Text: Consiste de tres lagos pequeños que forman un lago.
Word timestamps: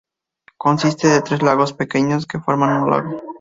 Consiste 0.57 1.07
de 1.07 1.21
tres 1.21 1.43
lagos 1.43 1.73
pequeños 1.73 2.25
que 2.25 2.39
forman 2.39 2.81
un 2.81 2.89
lago. 2.89 3.21